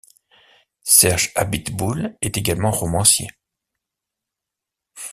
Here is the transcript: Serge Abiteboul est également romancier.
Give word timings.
Serge 0.81 1.31
Abiteboul 1.35 2.17
est 2.21 2.35
également 2.35 2.71
romancier. 2.71 3.27